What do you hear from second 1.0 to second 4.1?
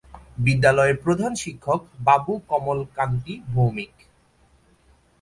প্রধান শিক্ষক বাবু কমল কান্তি ভৌমিক।